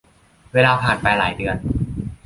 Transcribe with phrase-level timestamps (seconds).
[0.53, 1.55] เวลาผ่านไปหลายเดือน